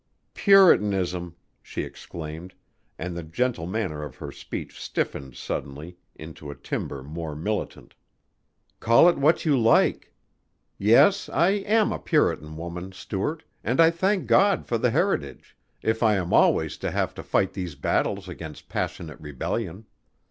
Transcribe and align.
"Puritanism!" 0.33 1.35
she 1.61 1.83
exclaimed, 1.83 2.55
and 2.97 3.15
the 3.15 3.21
gentle 3.21 3.67
manner 3.67 4.01
of 4.01 4.15
her 4.15 4.31
speech 4.31 4.81
stiffened 4.81 5.35
suddenly 5.35 5.95
into 6.15 6.49
a 6.49 6.55
timbre 6.55 7.03
more 7.03 7.35
militant. 7.35 7.93
"Call 8.79 9.07
it 9.07 9.19
what 9.19 9.45
you 9.45 9.55
like. 9.55 10.11
Yes, 10.79 11.29
I 11.29 11.49
am 11.51 11.91
a 11.91 11.99
puritan 11.99 12.57
woman, 12.57 12.93
Stuart, 12.93 13.43
and 13.63 13.79
I 13.79 13.91
thank 13.91 14.25
God 14.25 14.65
for 14.65 14.79
the 14.79 14.89
heritage 14.89 15.55
if 15.83 16.01
I 16.01 16.15
am 16.15 16.33
always 16.33 16.77
to 16.77 16.89
have 16.89 17.13
to 17.13 17.21
fight 17.21 17.53
these 17.53 17.75
battles 17.75 18.27
against 18.27 18.69
passionate 18.69 19.19
rebellion. 19.19 19.85